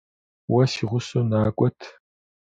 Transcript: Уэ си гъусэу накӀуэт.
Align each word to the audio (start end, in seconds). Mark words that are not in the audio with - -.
Уэ 0.53 0.63
си 0.71 0.83
гъусэу 0.89 1.23
накӀуэт. 1.29 1.79